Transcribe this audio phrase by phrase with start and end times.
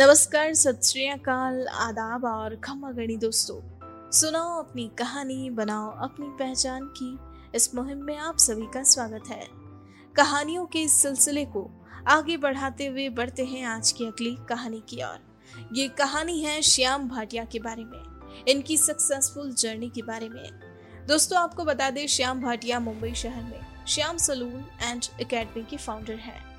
[0.00, 0.80] नमस्कार, सत
[1.72, 7.18] आदाब और खम्मा गणी दोस्तों। सुनाओ अपनी कहानी, बनाओ अपनी पहचान की।
[7.54, 9.48] इस मुहिम में आप सभी का स्वागत है।
[10.16, 11.70] कहानियों के इस सिलसिले को
[12.06, 15.18] आगे बढ़ाते हुए बढ़ते हैं आज की अगली कहानी की ओर।
[15.72, 20.50] ये कहानी है श्याम भाटिया के बारे में, इनकी सक्सेसफुल जर्नी के बारे में।
[21.08, 26.14] दोस्तों, आपको बता दें, श्याम भाटिया मुंबई शहर में, श्याम सलून एंड एकेडमी के फाउंडर
[26.14, 26.55] हैं।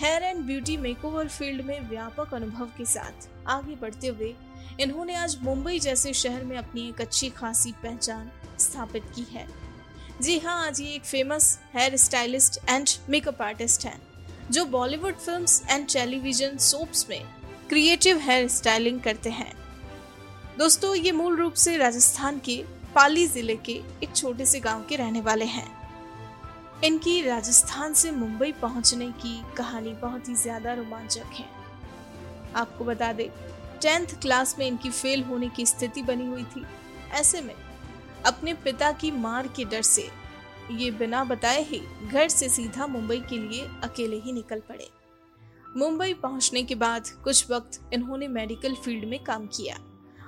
[0.00, 4.34] Hair and beauty makeover field में व्यापक अनुभव के साथ आगे बढ़ते हुए
[4.80, 9.46] इन्होंने आज मुंबई जैसे शहर में अपनी एक अच्छी खासी पहचान स्थापित की है।
[10.22, 14.00] जी हाँ आज ये एक famous hair stylist and makeup artist हैं,
[14.50, 17.22] जो Bollywood films and television soaps में
[17.68, 19.52] क्रिएटिव हेयर स्टाइलिंग करते हैं।
[20.58, 22.62] दोस्तों, ये मूल रूप से राजस्थान के
[22.94, 25.77] पाली ज़िले के एक छोटे से गाँव के रहने वाले हैं।
[26.84, 31.44] इनकी राजस्थान से मुंबई पहुँचने की कहानी बहुत ही ज़्यादा रोमांचक है।
[32.56, 33.28] आपको बता दें,
[33.82, 36.64] टेंथ क्लास में इनकी फेल होने की स्थिति बनी हुई थी।
[37.12, 37.54] ऐसे में,
[38.26, 40.08] अपने पिता की मार के डर से,
[40.70, 44.88] ये बिना बताए ही घर से सीधा मुंबई के लिए अकेले ही निकल पड़े।
[45.76, 49.76] मुंबई पहुँचने के बाद कुछ वक्त इन्होंने मेडिकल फ़ील्ड में काम किया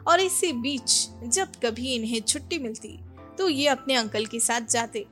[0.08, 2.98] और इसी बीच जब कभी इन्हें छुट्टी मिलती
[3.38, 5.06] तो ये अपने अंकल के साथ जाते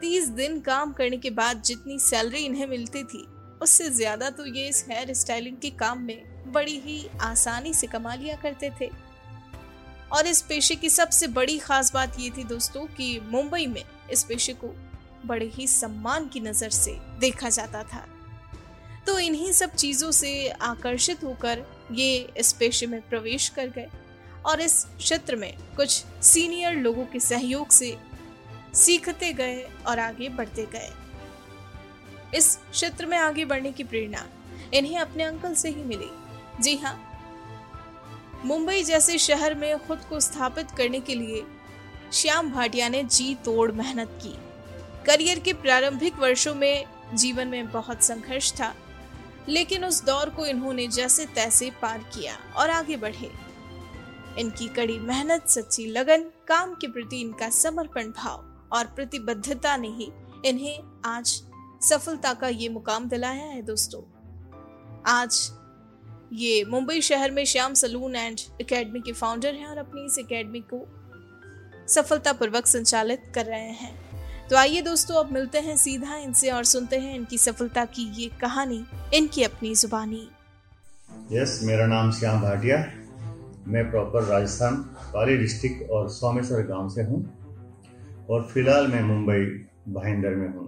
[0.00, 3.26] तीस दिन काम करने के बाद जितनी सैलरी इन्हें मिलती थी,
[3.62, 8.14] उससे ज़्यादा तो ये इस हेयर स्टाइलिंग के काम में बड़ी ही आसानी से कमा
[8.14, 8.90] लिया करते थे।
[10.12, 14.22] और इस पेशे की सबसे बड़ी खास बात ये थी दोस्तों कि मुंबई में इस
[14.24, 14.74] पेशे को
[15.26, 18.06] बड़े ही सम्मान की नज़र से देखा जाता था।
[19.06, 23.88] तो इन्हीं सब चीज़ों से आकर्षित होकर ये इस पेशे में प्रवेश कर गए
[24.46, 27.96] और इस क्षेत्र में कुछ सीनियर लोगों के सहयोग से
[28.76, 30.92] सीखते गए और आगे बढ़ते गए।
[32.34, 34.26] इस क्षेत्र में आगे बढ़ने की प्रेरणा
[34.74, 36.10] इन्हें अपने अंकल से ही मिली।
[36.60, 36.98] जी हाँ
[38.44, 41.44] मुंबई जैसे शहर में खुद को स्थापित करने के लिए
[42.12, 44.34] श्याम भाटिया ने जी तोड़ मेहनत की।
[45.06, 46.84] करियर के प्रारंभिक वर्षों में
[47.14, 48.74] जीवन में बहुत संघर्ष था,
[49.48, 53.30] लेकिन उस दौर को इन्होंने जैसे तैसे पार किया और आगे बढ़े।
[54.38, 60.10] इनकी कड़ी मेहनत, सच्ची लगन, काम के प्रति इनका समर्पण भाव और प्रतिबद्धता ने ही
[60.44, 61.42] इन्हें आज
[61.82, 64.02] सफलता का ये मुकाम दिलाया है दोस्तों।
[65.06, 65.50] आज
[66.32, 70.60] ये मुंबई शहर में श्याम सलून एंड एकेडमी के फाउंडर हैं और अपनी इस एकेडमी
[70.60, 70.86] को
[71.88, 73.94] सफलतापूर्वक संचालित कर रहे हैं।
[74.48, 78.28] तो आइए दोस्तों अब मिलते हैं सीधा इनसे और सुनते हैं इनकी सफलता की ये
[78.40, 78.84] कहानी
[79.14, 80.28] इनकी अपनी जुबानी।
[81.32, 82.76] यस yes, मेरा नाम श्याम भाटिया।
[83.68, 84.76] मैं प्रॉपर राजस्थान
[85.14, 87.45] पाली डिस्ट्रिक्ट और सोमेश्वर गाँव से हूँ।
[88.30, 89.44] और फ़िलहाल मैं मुंबई
[89.94, 90.66] भाईंदर में हूँ।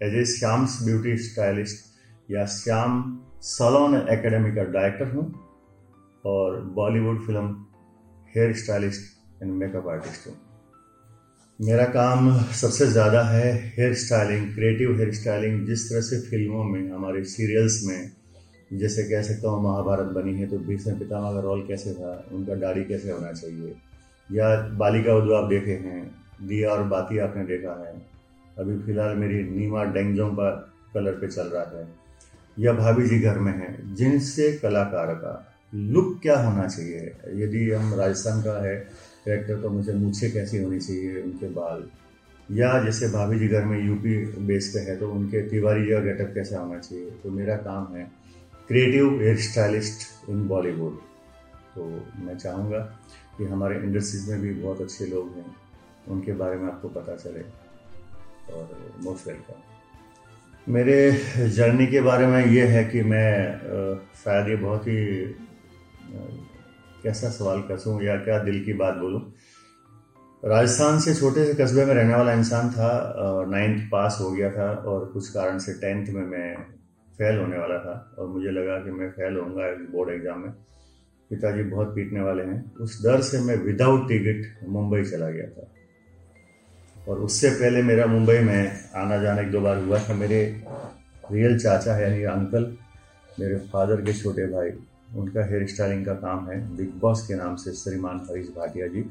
[0.00, 3.02] As a Shyam's beauty stylist या श्याम
[3.42, 5.24] सलोन एकेडमी का डायरेक्टर हूँ
[6.24, 7.66] और Bollywood film
[8.34, 10.34] hair stylist and makeup artist हूँ।
[11.58, 16.90] मेरा काम सबसे ज़्यादा है hair styling creative hair styling जिस तरह से फ़िल्मों में,
[16.90, 18.10] हमारे सीरियल्स में,
[18.70, 22.54] जैसे कह सकता हूँ महाभारत बनी है तो भीष्म पितामह का रोल कैसे था, उनका
[22.56, 23.74] दाढ़ी कैसे होना चाहिए,
[24.28, 26.02] या बालिका उद्योग आप देखे हैं
[26.42, 28.02] दिया और बाती आपने देखा है।
[28.58, 31.88] अभी फ़िलहाल मेरी नीमा डेंगजों पर कलर पे चल रहा है।
[32.58, 37.16] या भाभी जी घर में है, जिनसे कलाकार का लुक क्या होना चाहिए?
[37.44, 38.76] यदि हम राजस्थान का है
[39.24, 41.84] करेक्टर तो मुझे मुझसे कैसी होनी चाहिए उनके बाल?
[42.50, 46.34] या जैसे भाभी जी घर में यूपी बेस पे है तो उनके तिवारी या गेटअप
[46.34, 47.10] कैसा होना चाहिए?
[47.10, 48.10] तो मेरा काम है
[48.68, 50.98] creative hair stylist in Bollywood
[51.74, 52.78] तो मैं चाहूँगा
[53.38, 55.63] कि हमारे इंडस्ट्रीज़ में भी बहुत अच्छे लोग हैं।
[56.08, 57.40] उनके बारे में आपको पता चले।
[58.52, 58.64] और
[59.02, 63.30] मोस्ट वेलकम मेरे जर्नी के बारे में ये है कि मैं
[64.16, 64.98] शायद ये बहुत ही
[67.02, 69.20] कैसा सवाल कसूँ या क्या दिल की बात बोलूँ।
[70.42, 72.88] राजस्थान से छोटे से कस्बे में रहने वाला इंसान था
[73.50, 76.54] नाइन्थ पास हो गया था और कुछ कारण से टेंथ में मैं
[77.18, 80.50] फेल होने वाला था। और मुझे लगा कि मैं फेल होऊँगा बोर्ड एग्ज़ाम में।
[81.30, 85.70] पिताजी बहुत पीटने वाले हैं। उस डर से मैं विदाउट टिकट मुंबई चला गया था।
[87.08, 90.64] और उससे पहले मेरा मुंबई में आना जाना एक दो बार हुआ था। मेरे
[91.32, 92.76] रियल चाचा है, यानी अंकल
[93.40, 94.70] मेरे फादर के छोटे भाई।
[95.16, 99.04] उनका हेयर स्टाइलिंग का काम है, बिग बॉस के नाम से, श्रीमान हरीश भाटिया जी।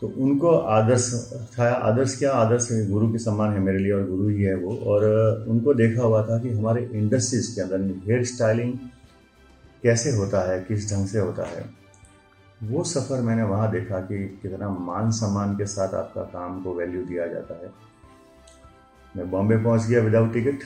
[0.00, 2.32] तो उनको आदर्श था, आदर्श क्या?
[2.32, 5.04] आदर्श गुरु के सम्मान है मेरे लिए, और गुरु ही है वो। और
[5.48, 8.72] उनको देखा हुआ था कि हमारे इंडस्ट्रीज़ के अंदर हेयर स्टाइलिंग
[9.82, 11.81] कैसे होता है, किस ढंग से होता है।
[12.62, 17.04] वो सफ़र मैंने वहाँ देखा कि कितना मान सम्मान के साथ आपका काम को वैल्यू
[17.04, 17.70] दिया जाता है।
[19.16, 20.62] मैं बॉम्बे पहुँच गया विदाउट टिकट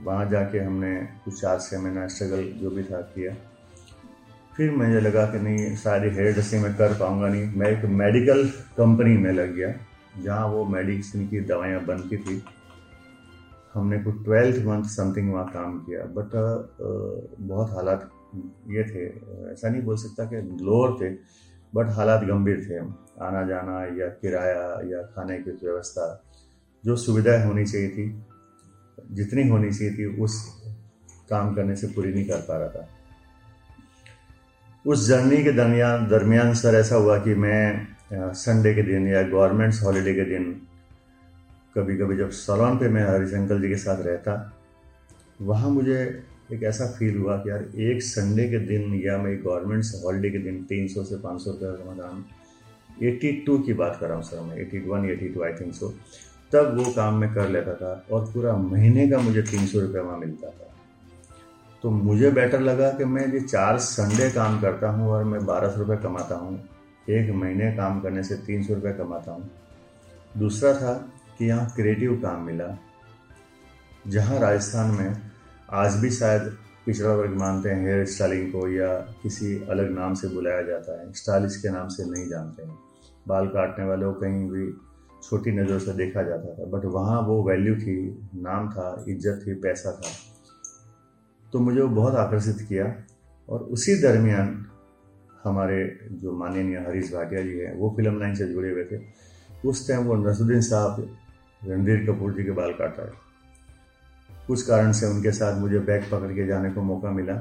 [0.00, 0.94] वहाँ जाके हमने
[1.24, 3.34] कुछ चार छः महीना स्ट्रगल जो भी था किया।
[4.56, 8.46] फिर मुझे लगा कि नहीं सारी हेयर ड्रेसिंग में कर पाऊँगा नहीं। मैं एक मेडिकल
[8.76, 9.72] कंपनी में लग गया,
[10.18, 12.42] जहाँ वो मेडिसिन की दवाइयाँ बनती थी।
[13.74, 16.30] हमने कुछ ट्वेल्थ मंथ समथिंग वहाँ काम किया बट
[17.40, 18.10] बहुत हालात
[18.70, 19.06] ये थे।
[19.52, 21.10] ऐसा नहीं बोल सकता कि लोअर थे
[21.72, 22.78] बट हालात गंभीर थे।
[23.24, 26.06] आना जाना या किराया या खाने की व्यवस्था,
[26.84, 28.06] जो सुविधाएँ होनी चाहिए थी,
[29.10, 30.34] जितनी होनी चाहिए थी, उस
[31.30, 32.88] काम करने से पूरी नहीं कर पा रहा था।
[34.84, 39.82] उस जर्नी के दरमियान दरमियान सर, ऐसा हुआ कि मैं संडे के दिन या गवर्नमेंट्स
[39.82, 40.44] हॉलीडे के दिन
[41.76, 44.52] कभी कभी जब सलोन पे मैं हरिशंकर जी के साथ रहता,
[45.40, 46.00] वहाँ मुझे
[46.52, 50.38] एक ऐसा फील हुआ कि यार, एक संडे के दिन या मैं गवर्नमेंट हॉलीडे के
[50.38, 52.24] दिन तीन सौ से पाँच सौ रुपये का काम
[53.02, 55.74] एटी टू की बात कर रहा हूँ सर मैं eighty one eighty two I think
[55.74, 55.88] so
[56.52, 60.00] तब वो काम मैं कर लेता था और पूरा महीने का मुझे तीन सौ रुपये
[60.00, 60.66] वहाँ मिलता था।
[61.84, 65.68] तो मुझे बेटर लगा कि मैं ये चार संडे काम करता हूँ और मैं बारह
[65.68, 66.58] सौ रुपये कमाता हूँ।
[67.08, 69.50] एक महीने काम करने से तीन सौ रुपये कमाता हूँ।
[70.38, 70.92] दूसरा था
[71.38, 72.76] कि यहाँ क्रिएटिव काम मिला,
[74.08, 75.29] जहाँ राजस्थान में
[75.72, 76.42] आज भी शायद
[76.86, 78.88] पिछड़ा वर्ग मानते हैं, हेयर स्टाइलिंग को या
[79.22, 82.78] किसी अलग नाम से बुलाया जाता है। स्टाइलिश के नाम से नहीं जानते हैं।
[83.28, 84.66] बाल काटने वाले को कहीं भी
[85.22, 87.96] छोटी नज़रों से देखा जाता था बट वहाँ वो वैल्यू थी,
[88.34, 90.12] नाम था, इज़्ज़त थी, पैसा था।
[91.52, 92.94] तो मुझे वो बहुत आकर्षित किया
[93.48, 94.54] और उसी दरमियान
[95.44, 95.80] हमारे
[96.12, 99.02] जो माननीय हरीश भाटिया जी हैं, वो फ़िल्म लाइन से जुड़े हुए थे।
[99.68, 101.16] उस टाइम वो नसरुद्दीन साहब
[101.62, 103.29] रणधीर कपूर जी के बाल काटा है
[104.50, 107.34] कुछ कारण से उनके साथ मुझे बैग पकड़ के जाने को मौका मिला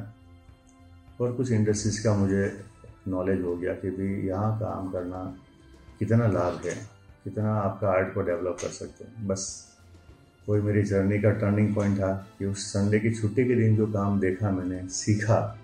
[1.21, 2.41] और कुछ इंडस्ट्रीज़ का मुझे
[3.07, 5.21] नॉलेज हो गया कि भाई यहाँ काम करना
[5.99, 6.75] कितना लाभ है,
[7.23, 9.47] कितना आपका आर्ट को डेवलप कर सकते हैं। बस
[10.49, 13.87] वही मेरी जर्नी का टर्निंग पॉइंट था कि उस संडे की छुट्टी के दिन जो
[13.87, 15.59] काम देखा मैंने, सीखा,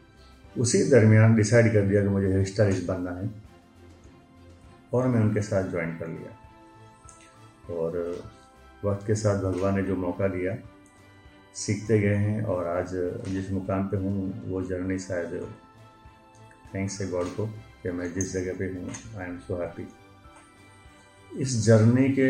[0.56, 3.30] उसी दरमियान डिसाइड कर दिया कि मुझे हेयर स्टाइलिस्ट बनना है
[4.94, 8.24] और मैं उनके साथ ज्वाइन कर लिया। और
[8.86, 10.58] वक्त के साथ भगवान ने जो मौका दिया
[11.56, 12.90] सीखते गए हैं और आज
[13.28, 14.14] जिस मुकाम पे हूँ,
[14.48, 15.48] वो जर्नी शायद
[16.74, 17.46] थैंक्स है गॉड को
[17.84, 19.88] कि मैं जिस जगह पे हूँ आई एम सो हैप्पी
[21.32, 22.30] इस जर्नी के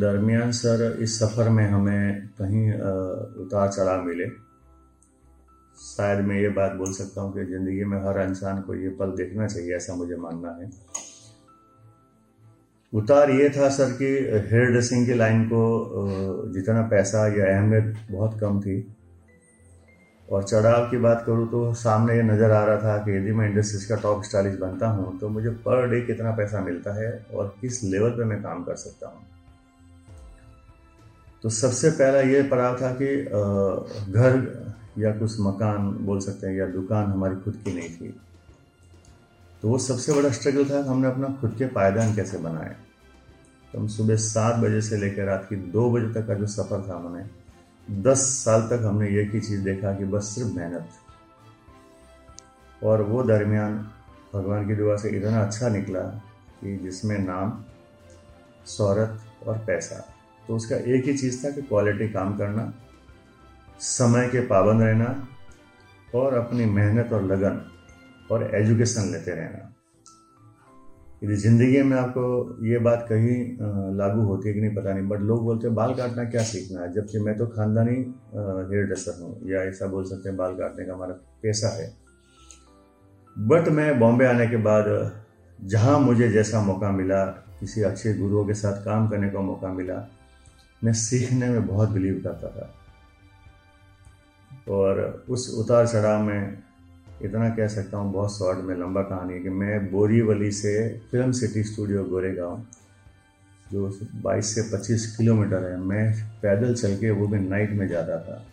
[0.00, 2.72] दरमियान सर, इस सफ़र में हमें कहीं
[3.44, 4.28] उतार चढ़ाव मिले।
[5.76, 9.10] शायद मैं ये बात बोल सकता हूँ कि ज़िंदगी में हर इंसान को ये पल
[9.16, 10.70] देखना चाहिए, ऐसा मुझे मानना है।
[12.92, 14.06] उतार ये था सर कि
[14.50, 15.60] हेयर ड्रेसिंग की लाइन को
[16.54, 18.76] जितना पैसा या अहमियत बहुत कम थी।
[20.28, 23.48] और चढ़ाव की बात करूँ तो सामने ये नज़र आ रहा था कि यदि मैं
[23.48, 27.54] इंडस्ट्रीज़ का टॉप स्टाइलिश बनता हूँ तो मुझे पर डे कितना पैसा मिलता है और
[27.60, 29.26] किस लेवल पे मैं काम कर सकता हूँ।
[31.42, 33.16] तो सबसे पहला ये पड़ा था कि
[34.12, 34.38] घर
[34.98, 38.14] या कुछ मकान बोल सकते हैं या दुकान हमारी खुद की नहीं थी।
[39.62, 42.76] तो वो सबसे बड़ा स्ट्रगल था, हमने अपना खुद के पायदान कैसे बनाए?
[43.72, 46.88] तो हम सुबह सात बजे से लेकर रात की दो बजे तक का जो सफ़र
[46.88, 47.24] था हमने,
[48.02, 50.88] दस साल तक हमने एक ही चीज़ देखा कि बस सिर्फ़ मेहनत
[52.84, 53.74] और वो दरमियान
[54.34, 56.00] भगवान की दुआ से इतना अच्छा निकला
[56.60, 57.64] कि जिसमें नाम
[58.66, 59.96] शहरत और पैसा।
[60.48, 62.72] तो उसका एक ही चीज़ था कि क्वालिटी काम करना,
[63.80, 65.28] समय के पाबंद रहना
[66.14, 67.60] और अपनी मेहनत और लगन
[68.30, 69.66] और एजुकेशन लेते रहना।
[71.22, 72.22] यदि ज़िंदगी में आपको
[72.66, 75.94] ये बात कहीं लागू होती है कि नहीं, पता नहीं बट लोग बोलते हैं, बाल
[75.94, 76.92] काटना क्या सीखना है?
[76.92, 80.94] जबकि मैं तो खानदानी हेयर ड्रेसर हूँ, या ऐसा बोल सकते हैं, बाल काटने का
[80.94, 81.92] हमारा पैसा है।
[83.36, 84.86] बट मैं बॉम्बे आने के बाद,
[85.58, 87.24] जहाँ मुझे जैसा मौका मिला,
[87.60, 90.06] किसी अच्छे गुरुओं के साथ काम करने का मौका मिला,
[90.82, 92.74] मैं सीखने में बहुत बिलीव करता था।
[94.70, 96.62] और उस उतार चढ़ाव में
[97.22, 100.72] इतना कह सकता हूँ, बहुत शॉर्ट में लंबा कहानी है कि मैं बोरीवली से
[101.10, 102.62] फ़िल्म सिटी स्टूडियो गोरेगांव,
[103.66, 103.88] जो
[104.22, 106.12] 22 से 25 किलोमीटर है, मैं
[106.42, 108.44] पैदल चल के वो भी नाइट में जाता था।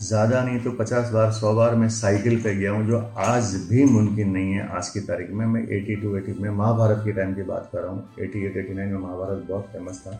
[0.00, 3.84] ज़्यादा नहीं तो 50 बार 100 बार मैं साइकिल पे गया हूँ, जो आज भी
[3.84, 7.42] मुमकिन नहीं है आज की तारीख में। मैं 82 80 में महाभारत के टाइम की
[7.42, 10.10] बात कर रहा हूँ। 88 89 में महाभारत बहुत फ़ेमस था,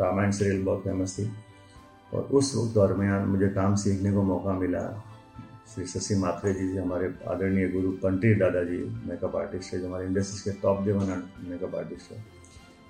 [0.00, 1.30] रामायण सीरियल बहुत फ़ेमस थी।
[2.14, 4.80] और उस दरमियान मुझे काम सीखने को मौका मिला।
[5.74, 10.06] श्री शशि मात्रे जी जी हमारे आदरणीय गुरु पंडित दादाजी मेकअप आर्टिस्ट है, जो हमारे
[10.06, 12.24] इंडस्ट्रीज़ के टॉप देवन मेकअप आर्टिस्ट है।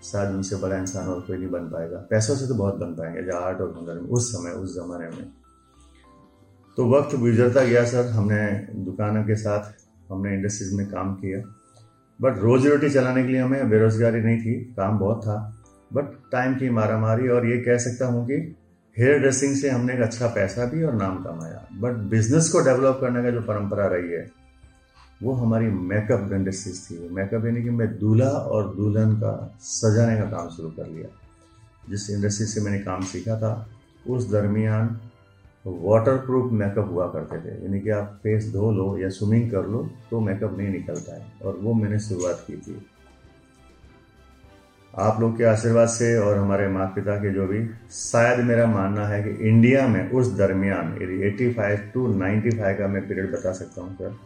[0.02, 3.22] शायद उनसे बड़ा इंसान और कोई नहीं बन पाएगा। पैसों से तो बहुत बन पाएँगे,
[3.22, 5.32] जो आर्ट और हुनर में, उस समय, उस ज़माने में।
[6.76, 9.72] तो वक्त गुजरता गया सर, हमने दुकानों के साथ,
[10.12, 11.40] हमने इंडस्ट्रीज़ में काम किया।
[12.20, 16.54] बट रोजी रोटी चलाने के लिए हमें बेरोजगारी नहीं थी, काम बहुत था। बट टाइम
[16.54, 18.57] की मारा मारी और ये कह सकता हूँ कि
[18.98, 22.98] हेयर ड्रेसिंग से हमने एक अच्छा पैसा भी और नाम कमाया। बट बिज़नेस को डेवलप
[23.00, 24.30] करने का जो परंपरा रही है,
[25.22, 30.24] वो हमारी मेकअप इंडस्ट्रीज़ थी। मेकअप यानी कि मैं दूल्हा और दुल्हन का सजाने का
[30.24, 31.08] काम शुरू कर लिया।
[31.90, 33.68] जिस इंडस्ट्री से मैंने काम सीखा था,
[34.08, 35.00] उस दरमियान
[35.66, 39.66] वाटर प्रूफ मेकअप हुआ करते थे। यानी कि आप फेस धो लो या स्विमिंग कर
[39.66, 42.86] लो तो मेकअप नहीं निकलता है। और वो मैंने शुरुआत की थी।
[44.94, 47.58] आप लोग के आशीर्वाद से और हमारे माता पिता के जो भी,
[47.90, 53.06] शायद मेरा मानना है कि इंडिया में उस दरमियान, यदि 85 टू 95 का मैं
[53.08, 54.16] पीरियड बता सकता हूँ सर,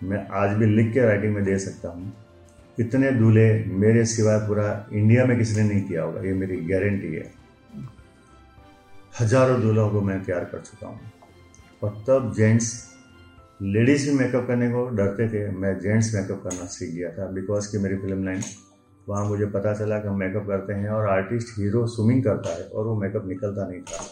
[0.00, 2.12] मैं आज भी लिख के राइटिंग में दे सकता हूँ।
[2.78, 7.14] इतने दूल्हे मेरे सिवाय पूरा इंडिया में किसी ने नहीं किया होगा, ये मेरी गारंटी
[7.14, 7.30] है।
[9.20, 11.00] हज़ारों दूल्हों को मैं तैयार कर चुका हूँ।
[11.82, 12.74] और तब जेंट्स
[13.62, 17.70] लेडीज़ भी मेकअप करने को डरते थे, मैं जेंट्स मेकअप करना सीख गया था बिकॉज़
[17.72, 18.40] कि मेरी फ़िल्म लाइन
[19.08, 22.64] वहाँ मुझे पता चला कि हम मेकअप करते हैं और आर्टिस्ट हीरो स्विमिंग करता है
[22.64, 24.06] और वो मेकअप निकलता नहीं था।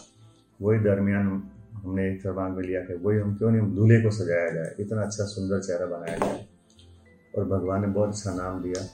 [0.61, 1.43] वही दरमियान
[1.73, 5.01] हमने एक दिमाग में लिया कि वही हम क्यों नहीं दूल्हे को सजाया जाए, इतना
[5.01, 6.45] अच्छा सुंदर चेहरा बनाया जाए।
[7.37, 8.87] और भगवान ने बहुत अच्छा नाम दिया।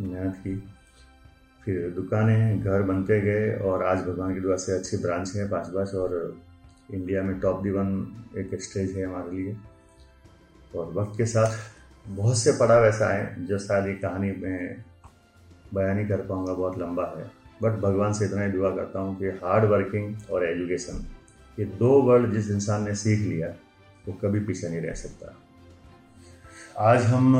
[0.00, 0.68] मेहनत की।
[1.64, 5.48] फिर दुकानें हैं, घर बनते गए और आज भगवान की दुआ से अच्छी ब्रांच है
[5.48, 6.40] पाँच पाँच और
[6.94, 8.06] इंडिया में टॉप दी वन
[8.38, 9.56] एक स्टेज है हमारे लिए।
[10.76, 14.84] और वक्त के साथ बहुत से पड़ाव ऐसा है जो ये कहानी में
[15.74, 17.30] बयान नहीं कर पाऊँगा, बहुत लंबा है।
[17.62, 21.04] बट भगवान से इतना ही दुआ करता हूँ कि हार्ड वर्किंग और एजुकेशन
[21.58, 23.48] ये दो वर्ड जिस इंसान ने सीख लिया,
[24.04, 25.36] वो कभी पीछे नहीं रह सकता।
[26.80, 27.34] आज हम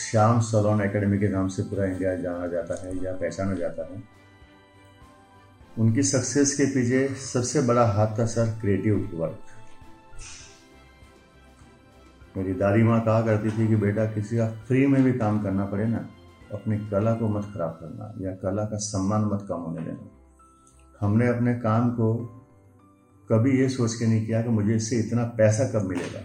[0.00, 4.02] श्याम सलोन एकेडमी के नाम से पूरा इंडिया जाना जाता है या पहचाना जाता है।
[5.76, 9.38] उनकी सक्सेस के पीछे सबसे बड़ा हाथ था सर क्रिएटिव वर्क
[12.36, 15.64] मेरी दादी माँ कहा करती थी कि बेटा, किसी का फ्री में भी काम करना
[15.64, 15.98] पड़े ना,
[16.52, 20.10] अपनी कला को मत खराब करना या कला का सम्मान मत कम होने देना।
[21.00, 22.14] हमने अपने काम को
[23.28, 26.20] कभी ये सोच के नहीं किया कि मुझे इससे इतना पैसा कब मिलेगा।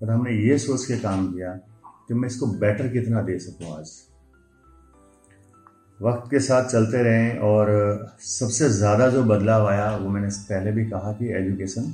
[0.00, 1.52] पर हमने ये सोच के काम किया
[2.08, 3.90] कि मैं इसको बेटर कितना दे सकूँ आज।
[6.00, 7.68] वक्त के साथ चलते रहें और
[8.20, 11.92] सबसे ज़्यादा जो बदलाव आया, वो मैंने पहले भी कहा कि एजुकेशन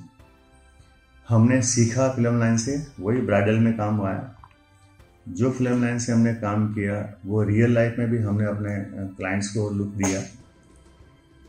[1.29, 4.35] हमने सीखा फ़िल्म लाइन से, वही ब्राइडल में काम हुआ है।
[5.29, 8.75] जो फ़िल्म लाइन से हमने काम किया, वो रियल लाइफ में भी हमने अपने
[9.17, 10.21] क्लाइंट्स को लुक दिया।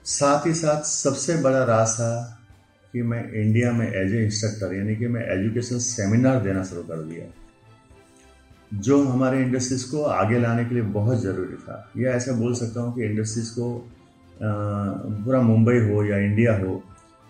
[0.06, 2.10] साथ ही साथ सबसे बड़ा राज था
[2.94, 7.04] कि मैं इंडिया में एज ए इंस्ट्रक्टर यानी कि मैं एजुकेशन सेमिनार देना शुरू कर
[7.04, 7.26] दिया।
[8.72, 12.82] जो हमारे इंडस्ट्रीज़ को आगे लाने के लिए बहुत ज़रूरी था। या ऐसा बोल सकता
[12.82, 13.70] हूँ कि इंडस्ट्रीज़ को
[14.42, 16.82] पूरा मुंबई हो या इंडिया हो,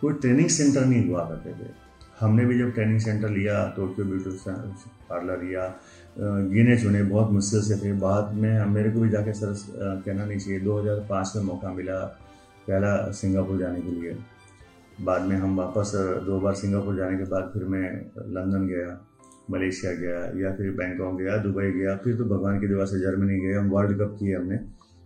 [0.02, 1.87] कोई ट्रेनिंग सेंटर नहीं हुआ करते थे।
[2.20, 4.30] हमने भी जब ट्रेनिंग सेंटर लिया टोक्यो ब्यूटी
[5.10, 5.66] पार्लर लिया
[6.20, 9.54] गिने चुने, बहुत मुश्किल से थे। बाद में मेरे को भी जाके सर
[10.06, 12.00] कहना नहीं चाहिए। 2005 में मौका मिला
[12.68, 14.18] पहला सिंगापुर जाने के लिए।
[15.00, 15.92] बाद में हम वापस
[16.26, 17.86] दो बार सिंगापुर जाने के बाद फिर मैं
[18.36, 18.98] लंदन गया,
[19.52, 23.40] मलेशिया गया, या फिर बैंकॉक गया, दुबई गया, फिर तो भगवान की दुआ से जर्मनी
[23.42, 24.60] गए। हम वर्ल्ड कप किए हमने।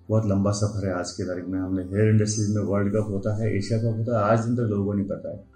[0.09, 3.35] बहुत लंबा सफ़र है आज के तारीख में। हमने हेयर इंडस्ट्रीज़ में वर्ल्ड कप होता
[3.35, 5.50] है एशिया कप होता है, आज दिन तक लोगों को नहीं पता है।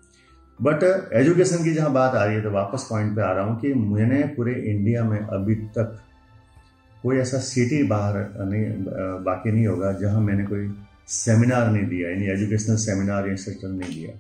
[0.59, 0.83] बट
[1.13, 3.74] एजुकेशन की जहाँ बात आ रही है तो वापस पॉइंट पे आ रहा हूँ कि
[3.74, 5.97] मैंने पूरे इंडिया में अभी तक
[7.03, 8.65] कोई ऐसा सिटी बाहर नहीं
[9.24, 10.69] बाकी नहीं होगा जहाँ मैंने कोई
[11.07, 14.13] सेमिनार नहीं दिया, यानी एजुकेशनल सेमिनार या नहीं दिया।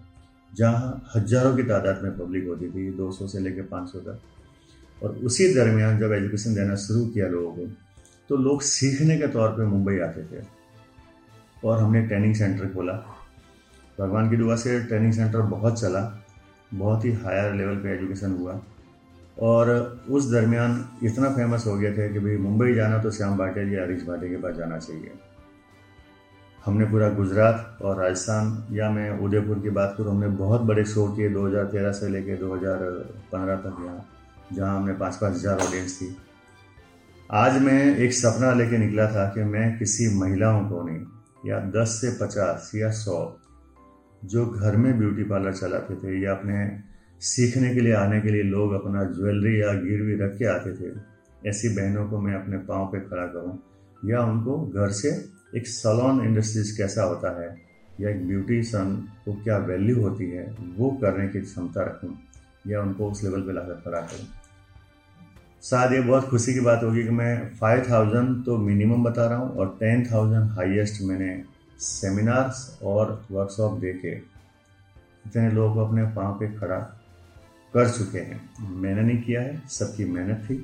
[0.53, 4.19] जहाँ हज़ारों की तादाद में पब्लिक होती थी 200 से लेकर 500 तक।
[5.03, 7.65] और उसी दरमियान जब एजुकेशन देना शुरू किया लोगों को
[8.29, 10.43] तो लोग सीखने के तौर पे मुंबई आते थे।
[11.63, 12.93] और हमने ट्रेनिंग सेंटर खोला।
[13.97, 16.01] भगवान की दुआ से ट्रेनिंग सेंटर बहुत चला।
[16.75, 18.59] बहुत ही हायर लेवल पे एजुकेशन हुआ।
[19.41, 19.69] और
[20.09, 23.83] उस दरमियान इतना फ़ेमस हो गया था कि भाई मुंबई जाना तो श्याम भाटिया या
[23.83, 25.11] हरीश भाटिया के पास जाना चाहिए।
[26.59, 31.07] हमने पूरा गुजरात और राजस्थान या मैं उदयपुर की बात करूँ, हमने बहुत बड़े शो
[31.07, 34.05] किए 2013 से लेकर 2015 तक यहाँ,
[34.53, 36.15] जहाँ हमने पाँच पाँच हज़ार ऑडियंस थी।
[37.33, 41.05] आज मैं एक सपना लेके निकला था कि मैं किसी महिलाओं को नहीं,
[41.45, 43.17] या 10 से 50 या 100
[44.25, 46.79] जो घर में ब्यूटी पार्लर चलाते थे या अपने
[47.21, 50.93] सीखने के लिए, आने के लिए लोग अपना ज्वेलरी या गिरवी रख के आते थे,
[51.49, 53.59] ऐसी बहनों को मैं अपने पाँव पे खड़ा करूँ,
[54.05, 55.09] या उनको घर से
[55.55, 57.55] एक सलोन इंडस्ट्रीज़ कैसा होता है,
[57.99, 62.17] या एक ब्यूटीशन को क्या वैल्यू होती है, वो करने की क्षमता रखूँ,
[62.67, 64.27] या उनको उस लेवल पे लाकर खड़ा करूँ।
[65.63, 69.37] शायद ये बहुत खुशी की बात होगी कि मैं फाइव थाउज़ेंड तो मिनिमम बता रहा
[69.37, 71.29] हूँ और टेन थाउज़ेंड हाइएस्ट मैंने
[71.79, 74.11] सेमिनार्स और वर्कशॉप दे के
[75.25, 76.77] इतने लोग अपने पाँव पे खड़ा
[77.73, 80.63] कर चुके हैं। मैंने नहीं किया है, सबकी मेहनत थी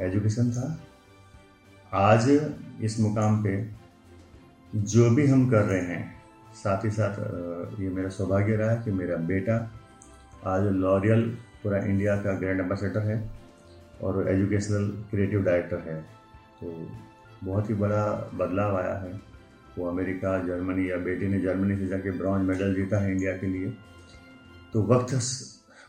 [0.00, 0.78] एजुकेशन था।
[1.92, 2.28] आज
[2.82, 3.70] इस मुकाम पे
[4.74, 6.22] जो भी हम कर रहे हैं,
[6.54, 9.56] साथ ही साथ ये मेरा सौभाग्य रहा है कि मेरा बेटा
[10.46, 11.22] आज लॉरियल
[11.62, 13.30] पूरा इंडिया का ग्रैंड एम्बेसडर है
[14.02, 16.00] और एजुकेशनल क्रिएटिव डायरेक्टर है।
[16.60, 16.88] तो
[17.44, 19.31] बहुत ही बड़ा बदलाव आया है।
[19.78, 23.46] वो अमेरिका, जर्मनी या बेटी ने जर्मनी से जाके ब्रॉन्ज मेडल जीता है इंडिया के
[23.46, 23.70] लिए।
[24.72, 25.14] तो वक्त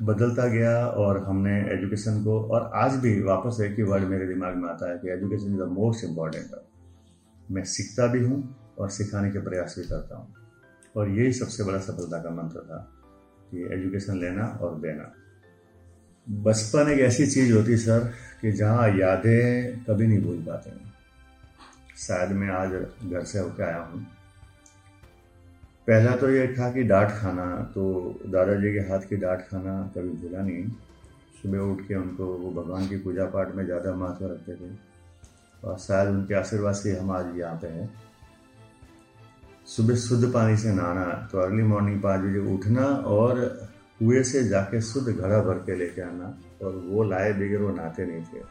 [0.02, 4.56] बदलता गया और हमने एजुकेशन को, और आज भी वापस एक ही वर्ड मेरे दिमाग
[4.56, 6.46] में आता है कि education is the most important
[7.52, 10.36] मैं सीखता भी हूँ और सिखाने के प्रयास भी करता हूँ।
[10.96, 12.78] और यही सबसे बड़ा सफलता का मंत्र था
[13.52, 15.13] कि एजुकेशन लेना और देना।
[16.30, 20.92] बचपन एक ऐसी चीज़ होती सर, कि जहाँ यादें कभी नहीं भूल पाते हैं।
[22.03, 22.72] शायद मैं आज
[23.05, 24.05] घर से होकर आया हूँ।
[25.88, 27.83] पहला तो ये था कि डांट खाना तो
[28.27, 30.63] दादाजी के हाथ की डांट खाना कभी भूला नहीं।
[31.36, 34.72] सुबह उठ के उनको वो भगवान की पूजा पाठ में ज़्यादा महत्व रखते थे।
[35.63, 37.89] और शायद उनके आशीर्वाद से हम आज यहाँ पे हैं।
[39.67, 43.39] सुबह शुद्ध पानी से नहाना तो अर्ली मॉर्निंग पाँच बजे उठना और
[44.00, 48.05] कुएँ से जाके शुद्ध घड़ा भर के लेके आना, और वो लाए बगैर वो नहाते
[48.05, 48.41] नहीं थे।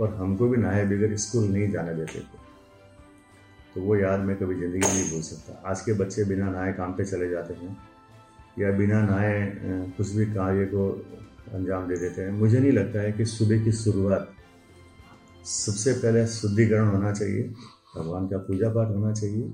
[0.00, 2.46] और हमको भी नहाए बगैर स्कूल नहीं जाने देते थे।
[3.74, 6.92] तो वो याद मैं कभी ज़िंदगी नहीं भूल सकता। आज के बच्चे बिना नहाए काम
[6.92, 7.76] पे चले जाते हैं,
[8.58, 10.88] या बिना नहाए कुछ भी कार्य को
[11.54, 14.34] अंजाम दे देते हैं। मुझे नहीं लगता है कि सुबह की शुरुआत
[15.46, 17.42] सबसे पहले शुद्धिकरण होना चाहिए,
[17.96, 19.52] भगवान का पूजा पाठ होना चाहिए,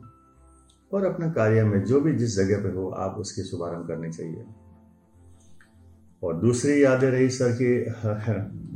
[0.90, 4.44] और अपना कार्य में जो भी जिस जगह पर हो, आप उसकी शुभारंभ करनी चाहिए।
[6.24, 7.68] और दूसरी यादें रही सर कि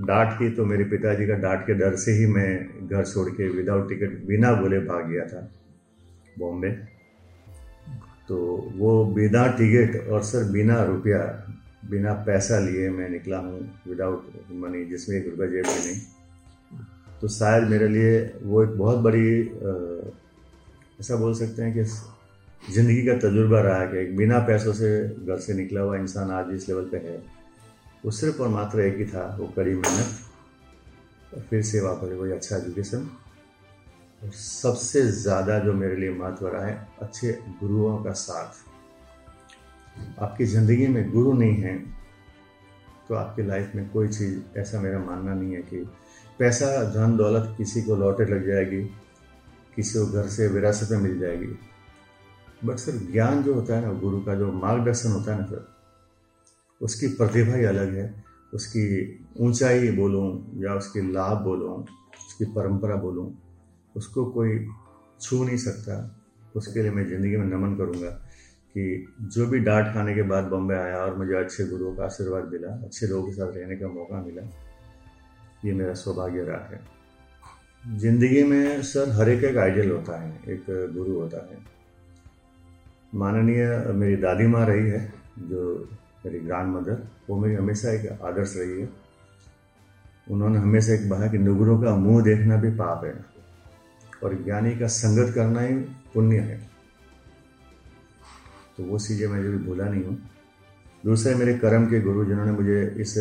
[0.06, 3.48] डांट की तो मेरे पिताजी का डांट के डर से ही मैं घर छोड़ के
[3.50, 5.40] विदाउट टिकट बिना बोले भाग गया था
[6.38, 6.70] बॉम्बे।
[8.28, 8.36] तो
[8.76, 11.20] वो बिना टिकट और सर बिना रुपया,
[11.90, 15.96] बिना पैसा लिए मैं निकला हूँ विदाउट मनी जिसमें एक रुपया जेब में नहीं।
[17.20, 19.40] तो शायद मेरे लिए वो एक बहुत बड़ी
[21.00, 21.84] ऐसा बोल सकते हैं कि
[22.72, 26.54] ज़िंदगी का तजुर्बा रहा है कि बिना पैसों से घर से निकला हुआ इंसान आज
[26.54, 27.16] इस लेवल पे है।
[28.04, 30.14] वो सिर्फ़ और मात्र एक ही था, वो कड़ी मेहनत,
[31.34, 33.08] और फिर से वापस वही अच्छा एजुकेशन
[34.22, 38.66] और सबसे ज़्यादा जो मेरे लिए महत्व रहा है, अच्छे गुरुओं का साथ।
[40.20, 41.76] आपकी ज़िंदगी में गुरु नहीं है
[43.08, 45.76] तो आपकी लाइफ में कोई चीज़, ऐसा मेरा मानना नहीं है कि
[46.38, 48.82] पैसा, धन, दौलत किसी को लौटे लग जाएगी,
[49.76, 51.46] किसी को घर से विरासत में मिल जाएगी।
[52.64, 55.77] बट सर ज्ञान जो होता है ना गुरु का जो मार्गदर्शन होता है ना, सर
[56.80, 58.06] उसकी प्रतिभा ही अलग है।
[58.52, 58.84] उसकी
[59.40, 61.74] ऊंचाई बोलूँ या उसकी लाभ बोलूँ,
[62.18, 63.32] उसकी परंपरा बोलूँ,
[63.94, 64.58] उसको कोई
[65.20, 65.96] छू नहीं सकता।
[66.56, 68.10] उसके लिए मैं ज़िंदगी में नमन करूँगा
[68.74, 72.48] कि जो भी डांट खाने के बाद बॉम्बे आया और मुझे अच्छे गुरुओं का आशीर्वाद
[72.52, 74.42] मिला, अच्छे लोगों के साथ रहने का मौका मिला,
[75.64, 76.80] ये मेरा सौभाग्य रहा है।
[77.84, 80.64] ज़िंदगी में सर हर एक एक आइडियल होता है, एक
[80.94, 81.58] गुरु होता है।
[83.14, 85.00] माननीय मेरी दादी माँ रही है,
[85.40, 85.88] जो
[86.26, 88.88] मेरी ग्रांड मदर वो मेरी हमेशा एक आदर्श रही है।
[90.30, 93.38] उन्होंने हमेशा एक कहा कि नुगरों का मुँह देखना भी पाप है।
[94.24, 95.74] और ज्ञानी का संगत करना ही
[96.14, 96.70] पुण्य है।
[98.76, 100.30] तो वो चीज़ें मैं भी भूला नहीं हूँ।
[101.04, 103.18] दूसरे मेरे कर्म के गुरु जिन्होंने मुझे इस,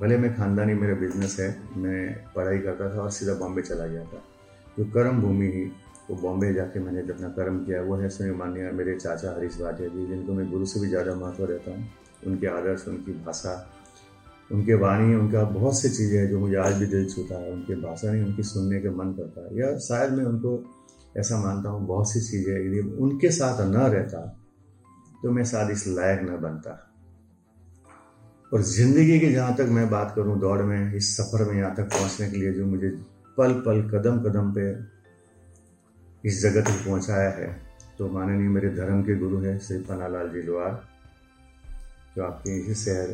[0.00, 4.04] भले में खानदानी मेरा बिज़नेस है, मैं पढ़ाई करता था और सीधा बॉम्बे चला गया
[4.04, 4.22] था।
[4.78, 5.64] जो तो कर्म भूमि ही,
[6.10, 9.88] वो बॉम्बे जाके मैंने जितना कर्म किया, वो है स्वयं मान्य मेरे चाचा हरीश भाटिया
[9.88, 11.88] जी, जिनको मैं गुरु से भी ज़्यादा महत्व देता हूँ।
[12.26, 13.54] उनके आदर्श, उनकी भाषा,
[14.50, 17.74] उनके वाणी, उनका बहुत सी चीज़ें हैं जो मुझे आज भी दिल छूता है। उनकी
[17.76, 20.52] भाषा नहीं, उनकी सुनने का मन करता है। या शायद मैं उनको
[21.16, 24.26] ऐसा मानता हूँ, बहुत सी चीज़ें यदि उनके साथ न रहता
[25.22, 26.84] तो मैं शायद इस लायक न बनता।
[28.52, 31.88] और ज़िंदगी की जहाँ तक मैं बात करूँ, दौड़ में, इस सफ़र में यहाँ तक
[31.94, 32.90] पहुँचने के लिए जो मुझे
[33.38, 34.70] पल पल, कदम कदम पे
[36.24, 37.48] इस जगह तक पहुँचाया है
[37.98, 40.87] तो माननीय मेरे धर्म के गुरु हैं, श्री पन्नालाल जी लोहार
[42.18, 43.10] जो आपके इसी शहर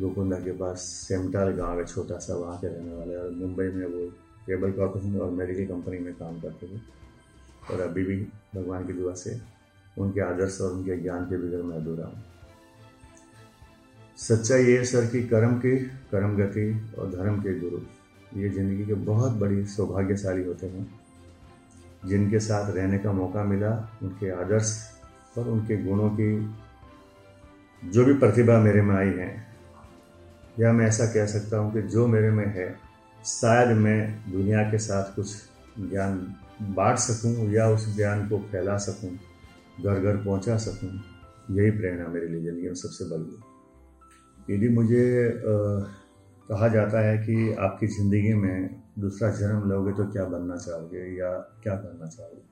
[0.00, 3.86] गोकुंदा के पास सेमटाल गाँव है, छोटा सा, वहाँ के रहने वाले, और मुंबई में
[3.86, 4.08] वो
[4.46, 6.80] केबल कॉर्पोरेशन और मेडिकल कंपनी में काम करते थे।
[7.72, 8.16] और अभी भी
[8.54, 9.40] भगवान की दुआ से
[9.98, 12.22] उनके आदर्श और उनके ज्ञान के बिगड़ मैं अधूरा हूँ।
[14.18, 15.76] सच्चाई ये सर, कि कर्म की,
[16.12, 17.80] कर्म गति और धर्म के गुरु,
[18.40, 21.00] ये ज़िंदगी के बहुत बड़ी सौभाग्यशाली होते हैं।
[22.06, 24.76] जिनके साथ रहने का मौका मिला, उनके आदर्श
[25.38, 26.30] और उनके गुणों की
[27.86, 29.46] जो भी प्रतिभा मेरे में आई है
[30.60, 32.78] या मैं ऐसा कह सकता हूँ कि जो मेरे में है
[33.24, 35.34] शायद मैं दुनिया के साथ कुछ
[35.80, 39.10] ज्ञान बांट सकूँ या उस ज्ञान को फैला सकूँ
[39.84, 40.90] घर घर पहुँचा सकूँ
[41.56, 45.42] यही प्रेरणा मेरे लिए ज़िंदगी में सबसे बड़ी यदि मुझे आ,
[46.48, 51.32] कहा जाता है कि आपकी ज़िंदगी में दूसरा जन्म लोगे तो क्या बनना चाहोगे या
[51.62, 52.42] क्या करना चाहोगे?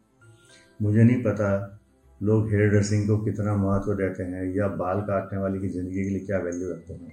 [0.83, 1.81] मुझे नहीं पता
[2.21, 6.11] लोग हेयर ड्रेसिंग को कितना महत्व देते हैं या बाल काटने वाले की ज़िंदगी के
[6.11, 7.13] लिए क्या वैल्यू रखते हैं?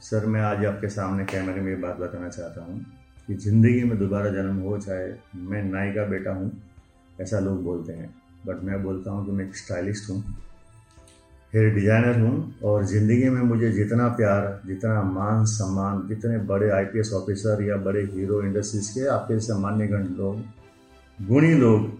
[0.00, 2.84] सर, मैं आज आपके सामने कैमरे में ये बात बताना चाहता हूँ
[3.28, 5.12] कि ज़िंदगी में दोबारा जन्म हो चाहे
[5.48, 6.50] मैं नाई का बेटा हूँ,
[7.20, 8.14] ऐसा लोग बोलते हैं।
[8.46, 10.22] बट मैं बोलता हूँ कि मैं एक स्टाइलिस्ट हूँ
[11.52, 17.12] हेयर डिज़ाइनर हूँ और ज़िंदगी में मुझे जितना प्यार, जितना मान सम्मान, जितने बड़े आईपीएस
[17.14, 20.40] ऑफिसर या बड़े हीरो इंडस्ट्रीज़ के आपके जैसे मान्यगण लोग,
[21.18, 21.90] गुणी लोग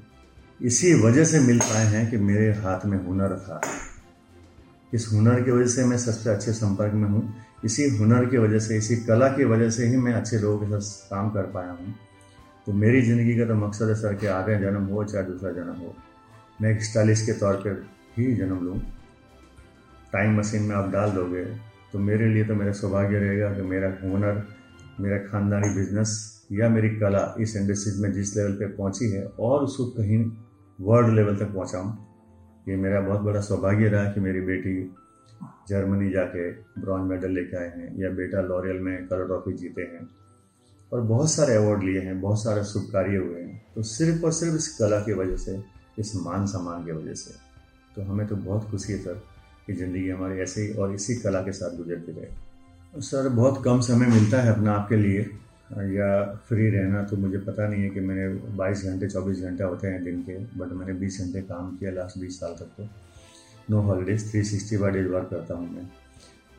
[0.62, 3.60] इसी वजह से मिल पाए हैं कि मेरे हाथ में हुनर था।
[4.94, 7.22] इस हुनर की वजह से मैं सबसे अच्छे संपर्क में हूँ।
[7.64, 10.80] इसी हुनर की वजह से, इसी कला की वजह से ही मैं अच्छे लोगों के
[10.80, 11.94] साथ काम कर पाया हूँ।
[12.66, 15.74] तो मेरी ज़िंदगी का तो मकसद है सर कि आगे जन्म हो, चाहे दूसरा जन्म
[15.76, 15.94] हो।
[16.62, 17.84] मैं एक स्टाइलिस्ट के तौर पर
[18.18, 18.78] ही जन्म लूँ।
[20.12, 21.44] टाइम मशीन में आप डाल दोगे
[21.92, 24.42] तो मेरे लिए तो मेरा सौभाग्य रहेगा कि मेरा हुनर,
[25.00, 26.14] मेरा खानदानी बिज़नेस
[26.52, 30.24] या मेरी कला इस इंडस्ट्रीज़ में जिस लेवल पे पहुँची है और उसको कहीं
[30.82, 31.90] वर्ल्ड लेवल तक पहुंचाऊं
[32.68, 34.74] ये मेरा बहुत बड़ा सौभाग्य रहा कि मेरी बेटी
[35.68, 40.08] जर्मनी जाके ब्रॉन्ज मेडल लेके आए हैं या बेटा लॉरियल में कलर ट्रॉफी जीते हैं
[40.92, 44.32] और बहुत सारे अवार्ड लिए हैं, बहुत सारे शुभ कार्य हुए हैं। तो सिर्फ़ और
[44.32, 45.58] सिर्फ़ इस कला की वजह से,
[45.98, 47.34] इस मान सम्मान की वजह से
[47.96, 49.22] तो हमें तो बहुत खुशी है सर
[49.66, 53.80] कि ज़िंदगी हमारी ऐसे ही और इसी कला के साथ गुजरती रहे। सर, बहुत कम
[53.80, 55.28] समय मिलता है अपना आपके लिए
[55.72, 56.08] या
[56.48, 58.26] फ्री रहना तो मुझे पता नहीं है कि मैंने
[58.58, 62.18] 22 घंटे 24 घंटे होते हैं दिन के बट मैंने 20 घंटे काम किया लास्ट
[62.18, 62.88] 20 साल तक तो।
[63.70, 65.88] No holidays three sixty five days work करता हूँ मैं।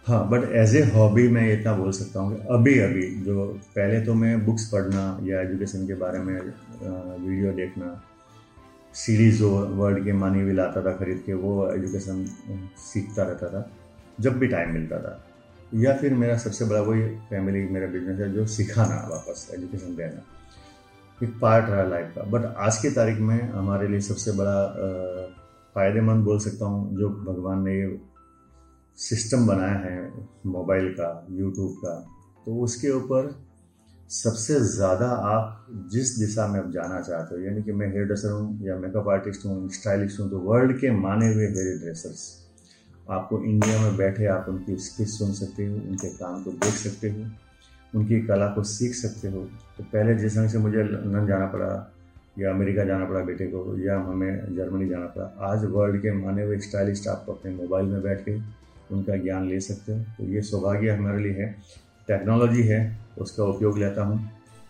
[0.06, 3.46] हाँ बट एज ए हॉबी मैं इतना बोल सकता हूँ कि अभी अभी जो
[3.76, 8.02] पहले तो मैं बुक्स पढ़ना या एजुकेशन के बारे में वीडियो देखना
[8.96, 12.26] सीरीज़ जो वर्ल्ड के मानी भी लाता था खरीद के, वो एजुकेशन
[12.78, 13.70] सीखता रहता था,
[14.20, 15.14] जब भी टाइम मिलता था।
[15.74, 20.22] या फिर मेरा सबसे बड़ा वही फैमिली मेरा बिज़नेस है जो सिखाना, वापस एजुकेशन देना।
[21.20, 24.58] एक पार्ट रहा लाइफ का। बट आज की तारीख में हमारे लिए सबसे बड़ा
[25.76, 28.00] फ़ायदेमंद बोल सकता हूँ, जो भगवान ने ये
[28.98, 30.12] सिस्टम बनाया है
[30.48, 31.96] मोबाइल का यूट्यूब का
[32.46, 33.34] तो उसके ऊपर
[34.10, 38.32] सबसे ज़्यादा आप जिस दिशा में आप जाना चाहते हो, यानी कि मैं हेयर ड्रेसर
[38.32, 42.32] हूँ या मेकअप आर्टिस्ट हूँ स्टाइलिस्ट हूँ तो वर्ल्ड के माने हुए हेयर ड्रेसर्स
[43.10, 47.10] आपको इंडिया में बैठे आप उनकी स्किल सुन सकते हो, उनके काम को देख सकते
[47.10, 47.26] हो,
[47.96, 49.42] उनकी कला को सीख सकते हो।
[49.78, 51.94] तो पहले जिस ढंग से मुझे लंदन जाना पड़ा,
[52.40, 56.44] या अमेरिका जाना पड़ा बेटे को, या हमें जर्मनी जाना पड़ा, आज वर्ल्ड के माने
[56.44, 58.38] हुए स्टाइलिस्ट आपको अपने मोबाइल में बैठ के
[58.92, 61.56] उनका ज्ञान ले सकते हो। तो ये सौभाग्य हमारे लिए है।
[62.08, 64.30] टेक्नोलॉजी है, उसका उपयोग लेता हूँ।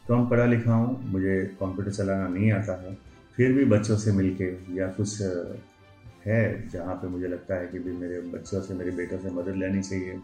[0.09, 2.97] कम पढ़ा लिखा हूँ, मुझे कंप्यूटर चलाना नहीं आता है।
[3.35, 5.17] फिर भी बच्चों से मिल के या कुछ
[6.25, 9.55] है, जहाँ पे मुझे लगता है कि भी मेरे बच्चों से, मेरे बेटों से मदद
[9.57, 10.19] लेनी चाहिए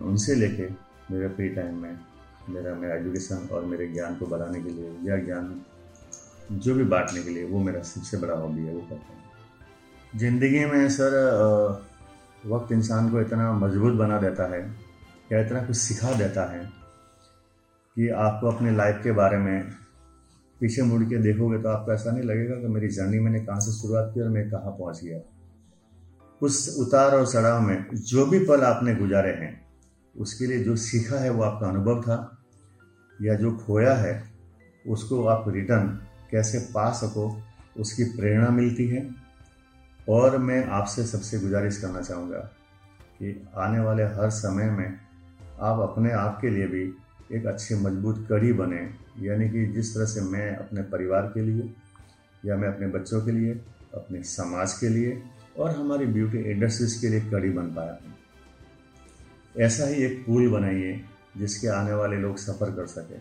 [0.00, 0.68] उनसे लेके
[1.10, 1.98] मेरे फ्री टाइम में,
[2.48, 5.60] मेरा मेरा एजुकेशन और मेरे ज्ञान को बढ़ाने के लिए, या ज्ञान,
[6.52, 10.64] जो भी बांटने के लिए, वो मेरा सबसे बड़ा हॉबी है, वो करता हूँ। ज़िंदगी
[10.64, 11.16] में सर
[12.46, 14.60] वक्त इंसान को इतना मज़बूत बना देता है,
[15.32, 16.64] या इतना कुछ सिखा देता है,
[17.96, 19.70] कि आपको अपने लाइफ के बारे में
[20.60, 23.72] पीछे मुड़ के देखोगे तो आपको ऐसा नहीं लगेगा कि मेरी जर्नी मैंने कहाँ से
[23.72, 25.20] शुरुआत की और मैं कहाँ पहुँच गया।
[26.42, 29.68] उस उतार और चढ़ाव में जो भी पल आपने गुजारे हैं,
[30.16, 32.44] उसके लिए जो सीखा है वो आपका अनुभव था,
[33.22, 34.22] या जो खोया है,
[34.88, 35.88] उसको आप रिटर्न
[36.30, 37.42] कैसे पा सको,
[37.78, 39.08] उसकी प्रेरणा मिलती है।
[40.08, 42.38] और मैं आपसे सबसे गुजारिश करना चाहूँगा
[43.18, 44.98] कि आने वाले हर समय में
[45.60, 46.84] आप अपने आप के लिए भी
[47.30, 48.80] एक अच्छी मज़बूत कड़ी बने,
[49.20, 51.70] यानी कि जिस तरह से मैं अपने परिवार के लिए
[52.42, 53.52] या मैं अपने बच्चों के लिए,
[53.94, 55.22] अपने समाज के लिए
[55.58, 58.14] और हमारी ब्यूटी इंडस्ट्रीज़ के लिए कड़ी बन पाया हूँ।
[59.56, 61.00] ऐसा ही एक पुल बनाइए
[61.36, 63.20] जिसके आने वाले लोग सफ़र कर सकें।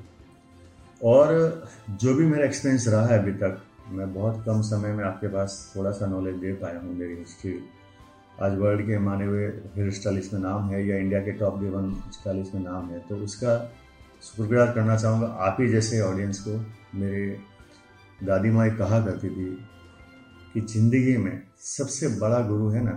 [1.02, 5.28] और जो भी मेरा एक्सपीरियंस रहा है अभी तक, मैं बहुत कम समय में आपके
[5.28, 7.60] पास थोड़ा सा नॉलेज दे पाया हूँ मेरी हिस्ट्री
[8.42, 11.94] आज वर्ल्ड के माने हुए हेयर स्टाइलिस्ट में नाम है या इंडिया के टॉप गिवन
[12.14, 13.54] स्टाइलिस्ट में नाम है तो उसका
[14.28, 16.60] शुक्रगुजार करना चाहूँगा। आप ही जैसे ऑडियंस को
[17.00, 17.26] मेरे
[18.20, 19.46] दादी माँ कहा करती थी
[20.54, 22.92] कि ज़िंदगी में सबसे बड़ा गुरु है ना,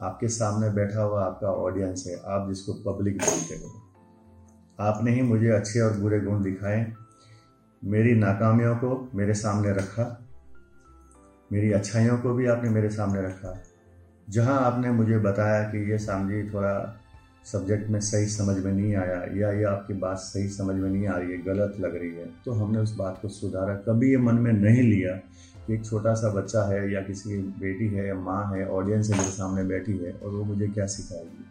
[0.00, 3.80] आपके सामने बैठा हुआ आपका ऑडियंस है, आप जिसको पब्लिक बोलते हो।
[4.78, 6.92] आपने ही मुझे अच्छे और बुरे गुण दिखाए,
[7.82, 10.04] मेरी नाकामियों को मेरे सामने रखा,
[11.50, 13.62] मेरी अच्छाइयों को भी आपने मेरे सामने रखा।
[14.28, 16.74] जहाँ आपने मुझे बताया कि ये सामझी थोड़ा
[17.44, 21.06] सब्जेक्ट में सही समझ में नहीं आया, या ये आपकी बात सही समझ में नहीं
[21.06, 24.16] आ रही है, गलत लग रही है तो हमने उस बात को सुधारा। कभी ये
[24.18, 25.14] मन में नहीं लिया
[25.66, 29.10] कि एक छोटा सा बच्चा है, या किसी की बेटी है, या माँ है ऑडियंस
[29.10, 31.44] है मेरे सामने बैठी है, और वो मुझे क्या सिखाएगी?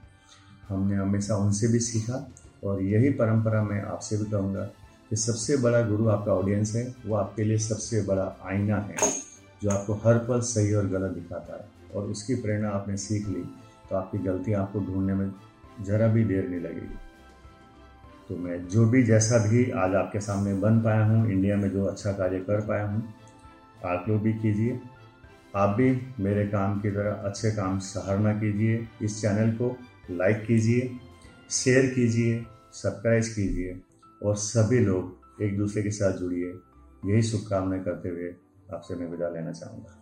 [0.69, 2.27] हमने हमेशा उनसे भी सीखा,
[2.63, 4.63] और यही परंपरा मैं आपसे भी कहूँगा
[5.09, 8.95] कि सबसे बड़ा गुरु आपका ऑडियंस है, वो आपके लिए सबसे बड़ा आईना है,
[9.61, 13.43] जो आपको हर पल सही और गलत दिखाता है, और उसकी प्रेरणा आपने सीख ली
[13.89, 15.29] तो आपकी गलतियाँ आपको ढूँढने में
[15.81, 16.97] ज़रा भी देर नहीं लगेगी।
[18.29, 21.85] तो मैं जो भी जैसा भी आज आपके सामने बन पाया हूँ, इंडिया में जो
[21.85, 23.13] अच्छा कार्य कर पाया हूँ,
[23.85, 24.79] आप लोग भी कीजिए।
[25.55, 29.77] आप भी मेरे काम की तरह अच्छे काम सराहना कीजिए। इस चैनल को
[30.11, 30.89] लाइक कीजिए,
[31.51, 33.79] शेयर कीजिए, सब्सक्राइब कीजिए
[34.23, 36.53] और सभी लोग एक दूसरे के साथ जुड़िए।
[37.05, 38.33] यही शुभकामनाएँ करते हुए
[38.73, 39.99] आपसे मैं विदा लेना चाहूँगा।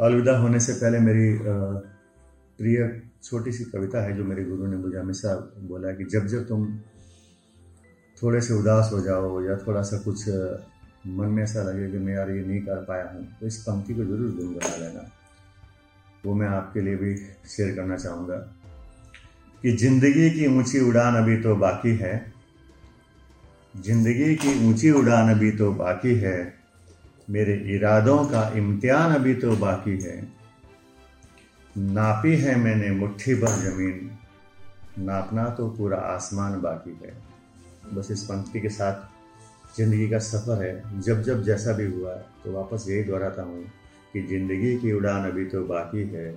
[0.00, 1.38] अलविदा होने से पहले मेरी
[2.58, 2.76] प्रिय
[3.24, 5.34] छोटी सी कविता है जो मेरे गुरु ने मुझे हमेशा
[5.68, 6.66] बोला कि जब जब तुम
[8.16, 10.28] थोड़े से उदास हो जाओ या थोड़ा सा कुछ
[11.08, 13.94] मन में ऐसा लगे कि मैं यार ये नहीं कर पाया हूँ तो इस पंक्ति
[13.94, 15.10] को ज़रूर गुनगुना लेना।
[16.24, 17.16] वो मैं आपके लिए भी
[17.48, 18.36] शेयर करना चाहूँगा
[19.64, 22.14] कि ज़िंदगी की ऊँची उड़ान अभी तो बाकी है।
[23.74, 26.38] ज़िंदगी की ऊँची उड़ान अभी तो बाकी है।
[27.28, 30.16] मेरे इरादों का इम्तिहान अभी तो बाकी है।
[31.76, 34.10] नापी है मैंने मुट्ठी भर ज़मीन।
[34.98, 37.12] नापना तो पूरा आसमान बाकी है।
[37.94, 42.12] बस इस पंक्ति के साथ ज़िंदगी का सफ़र है। जब जब जैसा भी हुआ
[42.44, 43.64] तो वापस यही दोहराता हूँ
[44.12, 46.30] कि ज़िंदगी की उड़ान अभी तो बाकी है।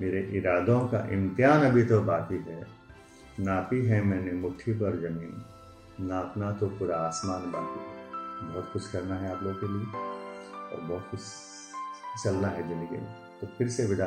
[0.00, 2.64] मेरे इरादों का इम्तिहान अभी तो बाकी है।
[3.40, 5.44] नापी है मैंने मुट्ठी पर ज़मीन।
[6.08, 9.86] नापना तो पूरा आसमान बाकी है। बहुत कुछ करना है आप लोगों के लिए
[10.72, 11.20] और बहुत कुछ
[12.24, 14.06] चलना है ज़िंदगी में। तो फिर से विदा।